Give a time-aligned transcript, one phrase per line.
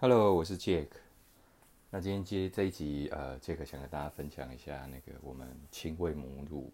[0.00, 0.86] Hello，我是 Jack。
[1.90, 6.72] 那今天接这一集，呃，Jack 想跟大家分享一下那个我们亲喂母乳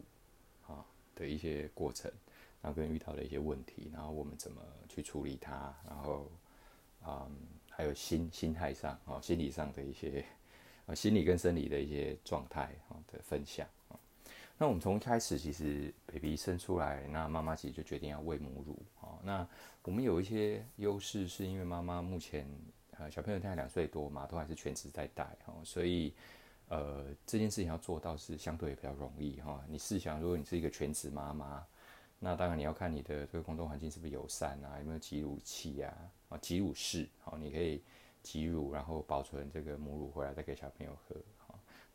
[0.66, 0.84] 啊
[1.14, 2.12] 的一些过程，
[2.60, 4.60] 然后跟遇到的一些问题，然后我们怎么
[4.90, 6.30] 去处理它，然后，
[7.06, 7.30] 嗯，
[7.70, 10.22] 还有心心态上啊，心理上的一些，
[10.84, 13.96] 啊，心理跟生理的一些状态啊的分享啊。
[14.58, 19.18] 那我们从一开始其实 baby 生出来，那妈妈其实就决定要喂母乳啊。
[19.22, 19.48] 那
[19.82, 22.46] 我们有一些优势，是因为妈妈目前。
[23.10, 26.12] 小朋友现在两岁多嘛，都还是全职在带哈，所以
[26.68, 29.62] 呃这件事情要做到是相对比较容易哈。
[29.68, 31.64] 你试想，如果你是一个全职妈妈，
[32.18, 35.94] 那当然你要看你的这个工作环境是不是友善啊，有没有挤乳器呀，
[36.28, 37.82] 啊挤乳室，好，你可以
[38.22, 41.16] 挤乳，然后保存这个母乳回来再给小朋友喝。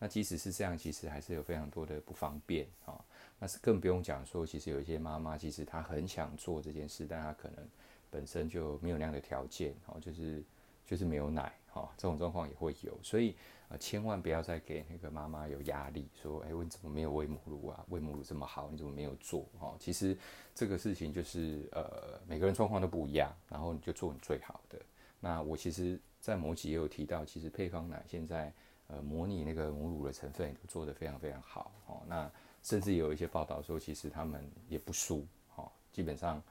[0.02, 3.04] 那即使是这样，其实还是有非常多的不方便啊。
[3.38, 7.68] 那是更不用讲说，其实有一些妈妈，其实她很想做这件事，但她可能
[8.10, 10.44] 本身就没有那样的条件，哦，就是。
[10.90, 13.36] 就是没有奶，哈，这种状况也会有，所以
[13.68, 17.86] 呃，千万不要再给那个妈妈有压力，说，哎，我怎么没有喂母乳啊？
[17.90, 19.46] 喂母乳这么好，你怎么没有做？
[19.60, 20.18] 哈，其实
[20.56, 24.82] 这个事情就是呃，每个人状况都不一样，然后你就做你最好的。
[25.20, 28.52] 那我其实，在某集也有提到，其实配方奶现在
[28.88, 32.32] 呃，模拟那个母乳的成分也都做得非常非常好，哦，那
[32.64, 36.42] 甚至有一些报道说，其实他们也不输，哈，基本上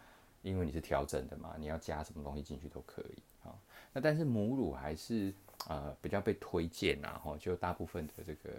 [0.42, 3.54] 因为你是调整的嘛，你要加什么东西进去都可以啊。
[3.92, 5.32] 那但是母乳还是
[5.68, 8.50] 呃比较被推荐呐，哈，就大部分的这个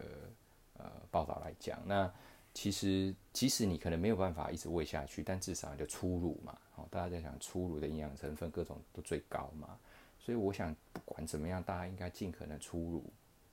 [0.77, 2.11] 呃报道来讲，那
[2.53, 9.77] 其实即使你可能没有办法一直喂下去，但至少就初乳嘛，哦，大家在想初乳的营养成分各种都最高嘛，
[10.19, 13.03] 所以我想不管怎么样，大家应该尽可能初乳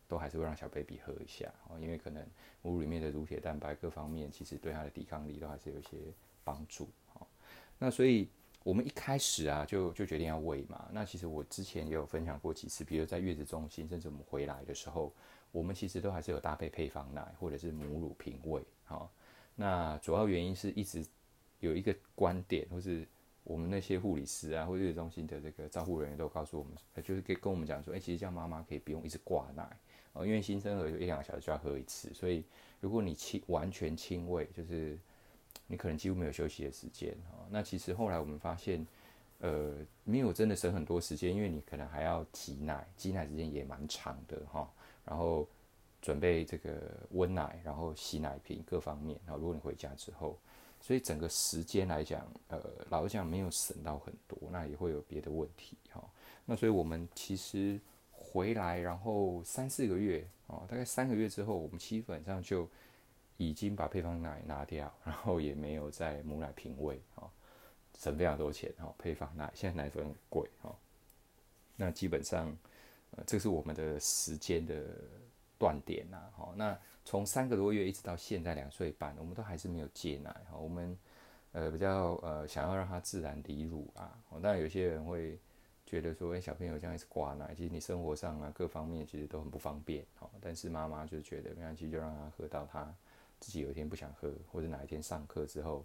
[0.08, 2.26] 都还是会让小 baby 喝一下，哦，因为可能
[2.62, 5.98] 母乳里面的乳铁蛋白各方面其实对它的抵抗力都还是有一些
[6.42, 6.88] 帮助，
[7.78, 8.28] 那所以。
[8.66, 10.88] 我们一开始啊，就就决定要喂嘛。
[10.90, 15.14] 那其实我之前也有分享过几次，比如在月子中心，甚至我们回来的时候，
[15.52, 18.60] 我们其实都还是有搭配配方奶或者是母乳瓶喂。
[18.82, 19.08] 好，
[19.54, 21.06] 那主要原因是一直
[21.60, 23.06] 有一个观点，或是
[23.44, 29.78] 我们那些护理师啊，或月子中心的这个照护人员都告诉我们，就是跟跟我们讲说，哎，其实这样妈妈可以不用一直挂奶
[30.12, 32.44] 哦，因为新生儿有一两个小时就要喝一次，所以
[32.80, 34.98] 如果你亲完全亲喂，就是。
[35.66, 38.86] 你可能几乎没有休息的时间哈，那其实后来我们发现，
[39.40, 39.74] 呃，
[40.04, 44.70] 没有真的省很多时间，因为你可能还要挤奶，挤奶时间也蛮长的哈，
[45.04, 45.48] 然后
[46.00, 46.80] 准备这个
[47.10, 50.38] 温奶，然后洗奶瓶各方面，然后如果你回家之后，
[50.80, 56.02] 所以整个时间来讲，呃，老实讲没有省到很多，那也会有别的问题哈，
[56.44, 57.80] 那所以我们其实
[58.12, 62.68] 回来，然后三四个月啊，大概三个月之后，我们基本上就。
[63.38, 67.30] 已经把配方奶拿掉， 然后也没有在母奶瓶喂，哈，
[67.98, 70.74] 省非常多钱，哈，配方奶现在奶粉很贵，哈，
[71.76, 72.56] 那基本上，
[73.10, 74.82] 呃，这是我们的时间的
[75.58, 80.98] 断点呐，哈，那从三个多月一直到现在两岁半，我们都还是没有戒奶，哈，我们
[81.52, 85.38] 呃比较呃想要让它自然离乳啊，当然有些人会
[85.84, 92.94] 觉得说，哎，小朋友这样一直挂奶，其实你生活上啊各方面其实都很不方便，哈，但是妈妈就觉得没关系，就让他喝到他。
[93.40, 95.84] 自己有一天不想喝，或者哪一天上课之后，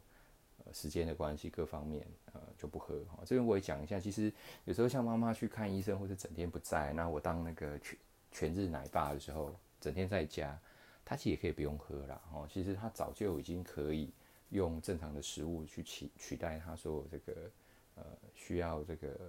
[0.64, 3.04] 呃，时间的关系，各方面呃就不喝。
[3.06, 4.32] 哈，这边我也讲一下，其实
[4.66, 7.98] 有时候像妈妈去看医生，或者整天不在，那我当那个全
[8.32, 10.58] 全日奶爸的时候，整天在家，
[11.04, 12.22] 他其实也可以不用喝了。
[12.32, 14.12] 哦，其实他早就已经可以
[14.50, 17.52] 用正常的食物去取取代他所有这个
[17.96, 19.20] 呃需要这个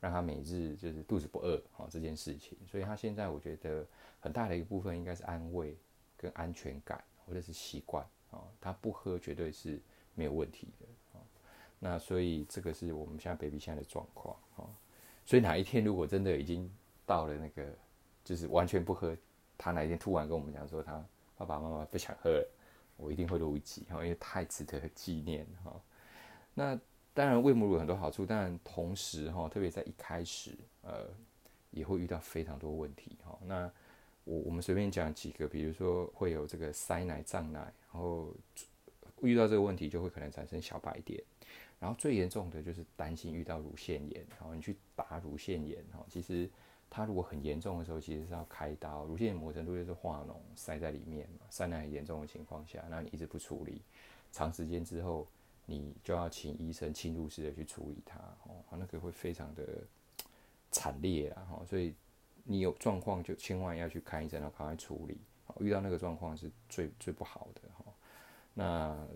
[0.00, 2.58] 让他每日就是肚子不饿哦这件事情。
[2.66, 3.86] 所以他现在我觉得
[4.20, 5.76] 很大的一个部分应该是安慰
[6.16, 7.02] 跟安全感。
[7.26, 9.80] 或者是习惯啊，他不喝绝对是
[10.14, 11.22] 没有问题的啊。
[11.78, 14.64] 那所以这个是我们现在 baby 现在的状况啊。
[15.24, 16.70] 所以哪一天如果真的已经
[17.06, 17.66] 到了那个
[18.22, 19.16] 就是完全不喝，
[19.56, 21.04] 他哪一天突然跟我们讲说他
[21.36, 22.48] 爸爸妈妈不想喝了，
[22.96, 25.80] 我一定会录一集哈，因为太值得纪念哈。
[26.52, 26.78] 那
[27.12, 31.08] 当然喂母乳有很多好处，但同时哈，特别在一开始呃
[31.70, 33.38] 也会遇到非常多问题哈。
[33.46, 33.70] 那
[34.24, 37.60] 我我们随便讲几个，比如说会有这个塞奶胀奶，
[37.92, 38.34] 然后
[39.20, 41.22] 遇到这个问题就会可能产生小白点，
[41.78, 46.48] 然后最严重的就是担心遇到乳腺炎，然后你去打乳腺炎，哈，其实
[46.88, 49.04] 它如果很严重的时候，其实是要开刀。
[49.04, 53.82] 乳腺炎某程度就是化脓塞在里面嘛，塞奶很严重的情况下，那你一直不处理，
[54.32, 55.26] 长时间之后
[55.66, 59.84] 你就要请医生侵入式的去处理它，哦，那个会非常的
[60.70, 61.94] 惨烈啊，哈，所以。
[62.44, 65.18] 你有状况就千万要去看医生，然后赶快处理。
[65.60, 67.84] 遇到那个状况是最最不好的哈。
[68.54, 69.06] 那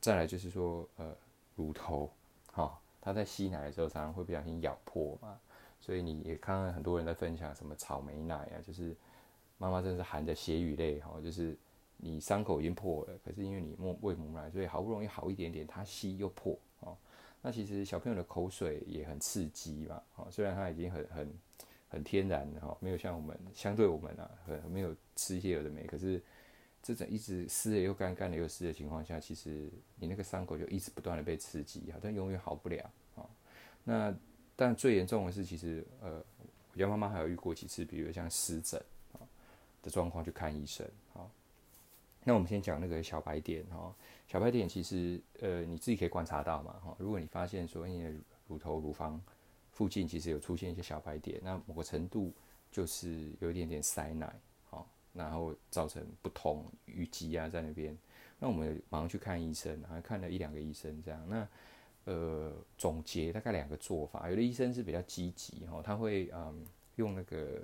[0.00, 1.16] 再来就是说，呃，
[1.56, 2.10] 乳头，
[2.52, 5.40] 哈，他在吸奶的时候常常会不小心咬破嘛，
[5.80, 8.94] 所以你也看到很多人在分享什么草莓奶啊，就是
[9.58, 11.56] 妈妈真的是含着血与泪哈，就是
[11.96, 16.96] 你伤口已经破了，可是因为你喂喂母奶，所以好不容易好一点点，它吸又破哦。
[17.40, 21.32] 那其实小朋友的口水也很刺激嘛，哦，虽然他已经很很
[21.92, 26.20] 很天然的哈，没有像我们相对我们啊，很没有吃一些有的没，可是。
[26.84, 33.22] 这种一直湿的又干，干的又湿的情况下，其实你那个伤口就一直不断的被刺激，好像永远好不了啊。
[33.84, 34.12] 那
[34.56, 36.20] 但最严重的是，其实呃，
[36.72, 39.22] 我家妈妈还有遇过几次，比如像湿疹啊
[39.80, 40.84] 的状况去看医生
[41.14, 41.22] 啊。
[42.24, 43.94] 那我们先讲那个小白点哈，
[44.26, 46.96] 小白点其实呃你自己可以观察到嘛哈。
[46.98, 48.12] 如果你发现说你的
[48.48, 49.22] 乳头、乳房
[49.82, 52.32] 附近其实有出现一些小白点，那某个程度
[52.70, 54.32] 就是有一点点塞奶。
[55.14, 57.94] 然后造成不通淤积啊，在那边，
[58.38, 61.28] 那我们马上去看医生，还看了一两个医生这样。
[61.28, 61.46] 那
[62.04, 66.64] 呃，总结大概两个做法，有的医生是比较积极哈，他会嗯
[66.96, 67.60] 用那个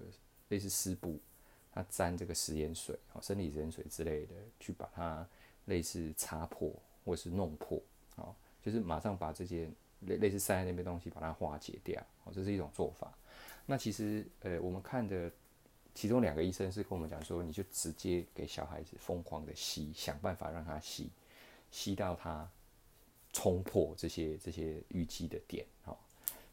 [0.51, 1.19] 类似湿布，
[1.73, 5.27] 他沾这个食盐水，哦，生理食盐水之类的，去把它
[5.65, 6.71] 类似擦破
[7.03, 7.81] 或是弄破，
[8.17, 13.13] 哦，就是马上把这些类类似塞在那边东西把它化解掉，哦，这是一种做法。
[13.67, 15.31] 那其实呃，我们看的。
[15.95, 21.11] 其中两个医生是跟我们讲说，你就直接给小孩子疯狂的吸，想办法让他吸，
[21.73, 22.49] 吸到他
[23.33, 25.99] 冲破这些这些淤积的点，哈。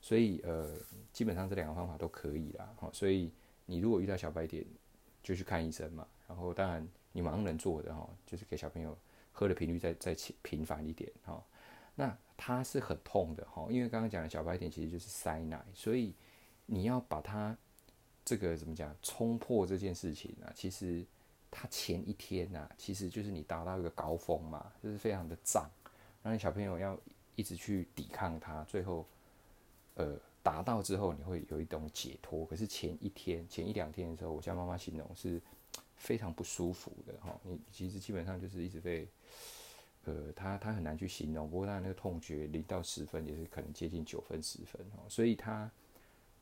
[0.01, 0.73] 所以呃，
[1.13, 2.89] 基本上这两个方法都可以啦，哈。
[2.91, 3.31] 所以
[3.67, 4.65] 你如果遇到小白点，
[5.21, 6.07] 就去看医生嘛。
[6.27, 8.97] 然后当然你马上能做的哈，就是给小朋友
[9.31, 11.43] 喝的频率再再频繁一点，哈。
[11.95, 16.13] 那它是很痛的，哈，因为刚刚讲的小白点其实就是塞奶，所以
[16.65, 17.57] 你要把它。
[18.27, 18.91] 这个怎么讲？
[19.03, 21.05] 冲破这件事情啊，其实
[21.51, 25.69] 它前一天呐、其实就是你达到一个高峰嘛，就是非常的胀，
[26.23, 26.99] 然后你小朋友要
[27.35, 29.05] 一直去抵抗它，最后
[29.93, 32.43] 呃达到之后，你会有一种解脱。
[32.47, 35.39] 可是前一天、前一两天的时候，我家妈妈形容是
[35.95, 37.39] 非常不舒服的哈。
[37.43, 39.07] 你其实基本上就是一直被
[40.05, 41.49] 呃，他他很难去形容。
[41.49, 45.69] 不过他那个痛觉零到十分也是可能接近九分、十分哦，所以他。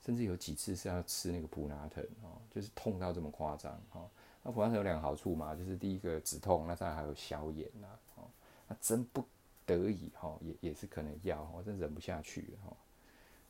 [0.06, 4.10] 甚至有几次是要吃那个普拉疼哦，就是痛到这么夸张哦。
[4.44, 8.26] 那普拉疼有两个好处嘛，就是第一个止痛，那再来还有消炎呐哦。
[8.68, 9.24] 那真不
[9.66, 12.76] 得已哈，也也是可能要哦，真忍不下去哈。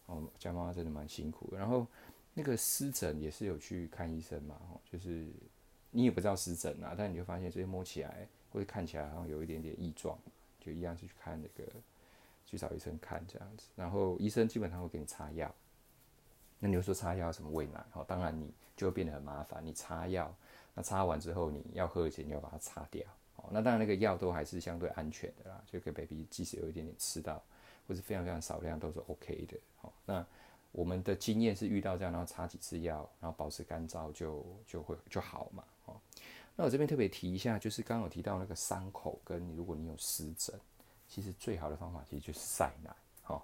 [0.06, 1.50] 哦，家妈妈真的蛮辛苦。
[1.58, 1.88] 然后
[2.36, 5.26] 那个湿疹也是有去看医生嘛，哦，就是
[5.90, 10.16] 你也不知道湿疹啊，但你就发现这些摸起来或者看起来好像有一点点异状，
[10.60, 11.70] 就一样是去看那个
[12.46, 13.66] 去找医生看这样子。
[13.76, 15.54] 然后医生基本上会给你擦药。
[16.60, 17.84] 那你又说擦药什么喂奶？
[17.94, 19.66] 哦，当然你就会变得很麻烦。
[19.66, 20.34] 你擦药，
[20.74, 23.04] 那擦完之后你要喝前你要把它擦掉。
[23.38, 27.44] 哦，那当然那个药都还是相对安全的啦，就给 baby 即使有一点点吃到，
[27.88, 29.58] 或是非常非常少量都是 OK 的。
[29.82, 30.26] 哦，那
[30.72, 35.64] 我们的经验是遇到这样，然后擦几次药，然后保持干燥就就会就好嘛。
[36.56, 40.60] 那我这边特别提一下，就是刚刚有提到那个伤口，跟你如果你有湿疹，
[41.08, 42.96] 其实最好的方法其实就是晒奶。
[43.28, 43.42] 哦，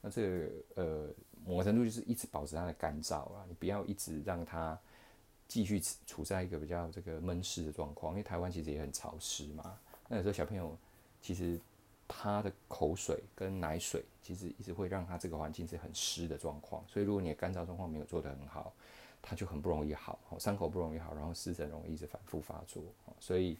[0.00, 1.08] 那这个呃。
[1.46, 4.78] 某个程度就是一直保持它的干燥啊，你不要一直让它
[5.46, 9.78] 继续处在一个比较这个闷湿的状况，因为台湾其实也很潮湿嘛。
[10.08, 10.76] 那有时候小朋友
[11.22, 11.58] 其实
[12.06, 18.74] 他的口水跟奶水其实一直会让他这个环境是很湿的状况，所以如果你的干燥状况没有做得很好，
[19.22, 22.82] 他就很不容易好，伤口不容易好，然后湿疹容易一直反复发作，
[23.18, 23.58] 所以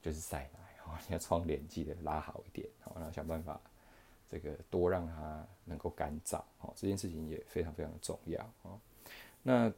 [0.00, 0.58] 就是晒奶，
[1.08, 3.60] 你要窗帘记得拉好一点，然后想办法。
[4.30, 8.80] 这个多让它能够干燥，哦，这件事情也非常非常重要，哦。
[9.42, 9.70] 那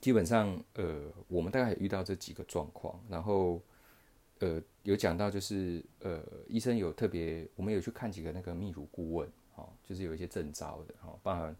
[0.00, 3.60] 基本上，呃，我们大概也遇到这几个状况，然后，
[4.38, 11.56] 呃，有讲到就是，呃，医生有特别，我们有去看几个那个泌乳顾问，哦，就是有一些证照的，哦，包含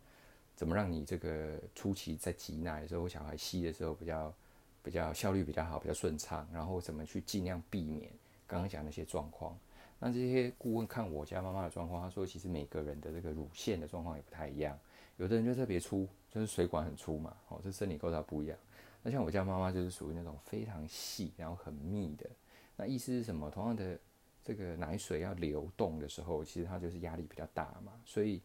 [0.59, 4.35] 怎么让你这个初期在挤奶的时候，小孩吸的时候比较
[4.83, 8.11] 比较效率比较好，比较顺畅，然后怎么去尽量避免
[8.45, 9.57] 刚刚讲那些状况。
[10.01, 14.77] 那这些顾问看我家妈妈的状况，他说其实每个人的这个乳腺的状况也不太一样，
[15.17, 18.59] 有的人就特别粗，就是水管很粗嘛，哦，这生理构造不一样。
[19.01, 22.29] 那像我家妈妈就是属于那种非常细，然后很密的。
[22.75, 23.49] 那意思是什么？
[23.49, 23.97] 同样的
[24.43, 28.43] 这个奶水要流动的时候，其实它就是压力比较大嘛，所以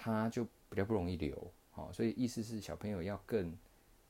[0.00, 1.52] 它就比较不容易流。
[1.74, 3.52] 哦，所以意思是小朋友要更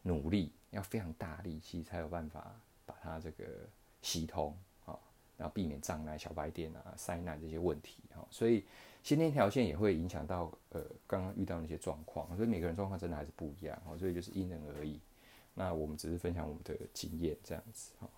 [0.02, 2.54] 努力，要非常大力气才有办法
[2.86, 3.44] 把它这个
[4.02, 4.98] 吸通啊。
[5.36, 8.64] 然后避免障碍、小白点啊、塞奶这些问题哈，所以
[9.04, 14.98] 先天条件也会影响到呃刚刚遇到那些状况，所以每个人状况真的还是不一样哈，所以就是因人而异。
[15.54, 18.08] 那我们只是分享我们的经验这样子哈。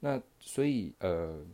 [0.00, 1.44] 那所以呃，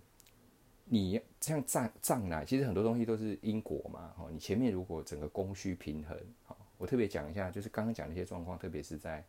[0.84, 4.28] 你像胀胀奶，其实很多东西都是因果嘛哈。
[4.30, 9.24] 你前面如果整个供需平衡哈，我特别讲一下，就是刚刚讲的一些状况，特别是在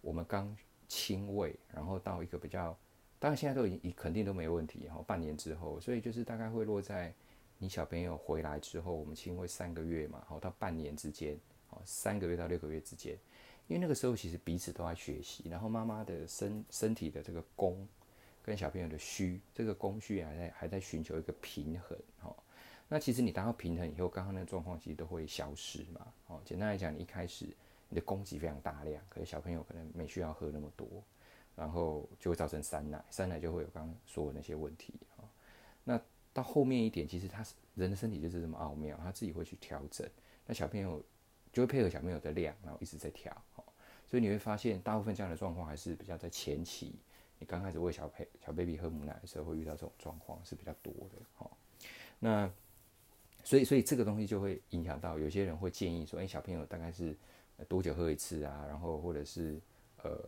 [0.00, 2.76] 我们刚亲喂，然后到一个比较，
[3.18, 7.12] 当然现在都已经肯定都没问题哈，半年之后，所以就是大概会落在
[7.58, 11.36] 你小朋友回来之后，我们亲喂三个月嘛，好到半年之间，
[11.70, 13.14] 哦三个月到六个月之间，
[13.66, 17.86] 因为那个时候其实彼此都在学习，然后妈妈的身身体的这个功
[18.48, 22.34] 跟小朋友的虚，这个供需还在还在寻求一个平衡哈。
[22.88, 26.06] 那其实你达到平衡以后，刚刚那个状况其实都会消失嘛。
[26.28, 27.46] 哦，简单来讲，你一开始
[27.90, 30.88] 你的供给非常大量，可是小朋友可能没需要喝那么多，
[31.54, 35.28] 然后就会造成三奶，三奶就会有刚刚说的那些问题啊。
[35.84, 36.00] 那
[36.32, 40.08] 到后面一点，其实他人的身体就是这么奥妙，他自己会去调整。
[40.46, 41.04] 那小朋友
[41.52, 43.30] 就会配合小朋友的量，然后一直在调。
[43.56, 43.64] 哦
[44.10, 46.94] 所以你会发现，大部分这样的状况还是比较在前期，
[47.38, 51.16] 你刚开始喂小配小 baby 喝母奶的时候，会遇到这种状况是比较多的。
[51.36, 51.50] 哈，
[52.18, 52.50] 那。
[53.44, 57.16] 所以，所以这个东西就会影响到有些人会建议说，哎，小朋友大概是
[57.66, 58.66] 多久喝一次啊？
[58.68, 59.58] 然后或者是
[60.02, 60.20] 呃，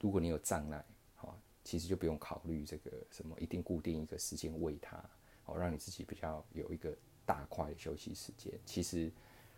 [0.00, 0.82] 如果你有胀奶，
[1.14, 5.04] 好，其实就不用考虑这个什么一定固定一个时间喂他，
[5.42, 6.96] 好，让你自己比较有一个
[7.26, 8.50] 大块的休息时间。
[8.64, 9.12] 其实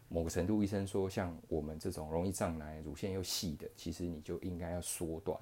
[0.08, 5.38] 某个程度，医生说，像我们这种容易胀奶、乳腺又细的，其实你就应该要缩短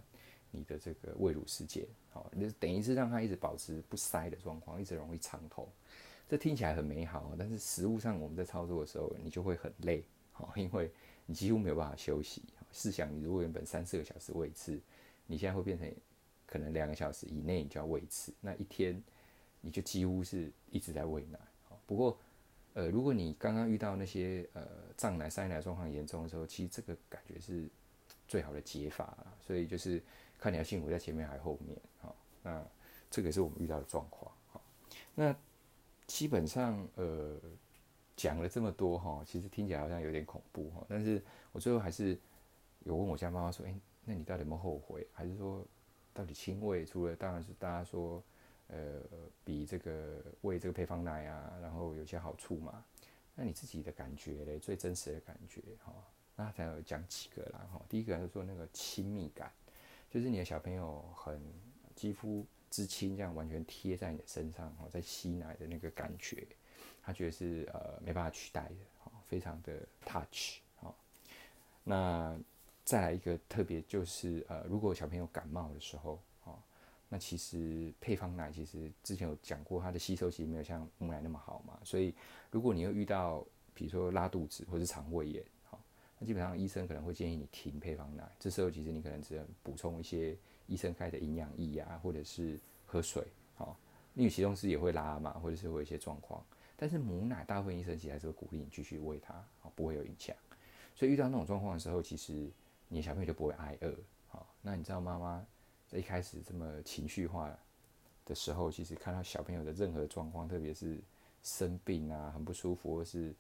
[0.56, 5.68] 你的这个喂乳时间，好，你等于是让它一直保持不塞的状况，一直容易畅通。
[6.28, 10.90] 这听起来很美好，但是实物上我们在操作的时候，你就会很累，好因为
[11.26, 12.42] 你几乎没有办法休息。
[12.72, 14.80] 试想，你如果原本三四个小时喂一次，
[15.26, 15.90] 你现在会变成
[16.46, 19.00] 可能两个小时以内你就要喂一次，那一天
[19.60, 21.38] 你就几乎是一直在喂奶。
[21.86, 22.18] 不过，
[22.74, 27.68] 呃，如果你刚刚遇到那些呃胀奶、塞奶状况严重的时候，其实这个感觉是
[28.26, 30.02] 最好的解法，所以就是
[30.38, 31.78] 看你要幸福在前面还是后面，
[32.42, 32.64] 那
[33.10, 34.32] 这个也是我们遇到的状况，
[35.14, 35.34] 那。
[36.06, 37.36] 基本上，呃，
[38.14, 40.86] 讲了这么多哈，其实听起来好像有点恐怖哈。
[40.88, 42.16] 但是我最后还是
[42.84, 45.04] 有问我家妈妈说：“诶、欸，那你到底有没有后悔？
[45.12, 45.66] 还是说，
[46.14, 48.22] 到底亲喂除了当然是大家说，
[48.68, 49.00] 呃，
[49.44, 52.84] 比这个喂这个配方奶啊，然后有些好处嘛？
[53.34, 55.92] 那你自己的感觉嘞，最真实的感觉哈？
[56.36, 57.82] 那才有讲几个啦哈。
[57.88, 59.50] 第一个就是说那个亲密感，
[60.10, 61.40] 就是你的小朋友很
[61.94, 66.46] 肌肤之亲这样完全贴在你的身上哦，在吸奶的那个感觉，
[67.02, 70.94] 他觉得是呃没办法取代的哦，非常的 touch 哦。
[71.84, 72.38] 那
[72.84, 76.58] 再来一个特别就是呃，如果小朋友感冒的时候哦，
[77.08, 82.14] 那其实配方奶其实之前有讲过，它的吸收其实没有像母奶那么好嘛，所以
[82.50, 83.44] 如果你又遇到
[83.74, 85.44] 比如说拉肚子或是肠胃炎，
[86.18, 90.36] 那基本上医生可能会建议你停配方奶，这时候其实你可能只能补充一些。
[90.68, 93.78] 医生开的营养液啊，或者是喝水，好，
[94.14, 96.44] 因为其中是也会拉嘛，或者是会有一些状况。
[96.76, 100.34] 但是母奶，大部分医生其实还是会鼓励你继续喂它，好，不会有影响。
[100.96, 102.50] 所以遇到那种状况的时候，其实
[102.88, 103.94] 你小朋友就不会挨饿，
[104.26, 104.52] 好。
[104.60, 105.46] 那你知道妈妈
[105.86, 107.56] 在一开始这么情绪化
[108.24, 110.98] 的时候，其实看到小朋友的任何状况，特别是
[111.44, 113.32] 生病啊、很不舒服或是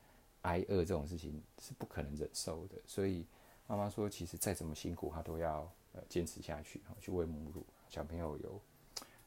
[0.46, 2.76] 挨饿这种事情，是不可能忍受的。
[2.86, 3.26] 所以
[3.66, 6.02] 妈妈说，其实再怎么辛苦，她都要呃。
[6.08, 8.60] 坚持下去，去喂母乳，小朋友有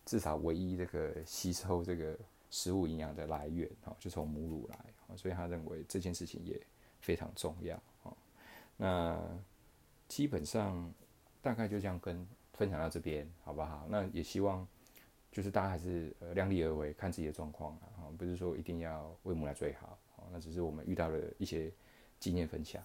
[0.05, 2.17] 至少唯一这个吸收这个
[2.49, 6.59] 食物营养的来源，就从母乳来，所以他认为这件事情也
[6.99, 7.81] 非常重要，
[8.77, 9.21] 那
[10.07, 10.91] 基本上
[11.41, 13.85] 大概就这样跟分享到这边，好不好？
[13.89, 14.65] 那也希望
[15.31, 19.99] 就是大家还是呃量力而为，看自己的状况啊，不是说一定要喂母奶最好，
[20.31, 21.71] 那只是我们遇到的一些
[22.19, 22.83] 经验分享。